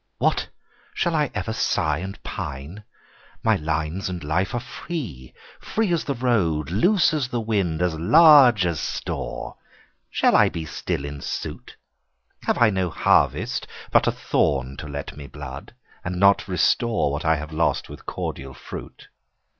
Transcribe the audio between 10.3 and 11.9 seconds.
I be still in suit?